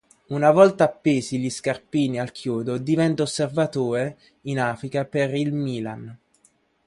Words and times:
Una 0.29 0.49
volta 0.49 0.85
appesi 0.85 1.37
gli 1.37 1.51
scarpini 1.51 2.17
al 2.19 2.31
chiodo 2.31 2.79
diventa 2.79 3.21
osservatore 3.21 4.17
in 4.45 4.59
Africa 4.59 5.05
per 5.05 5.35
Il 5.35 5.53
Milan. 5.53 6.17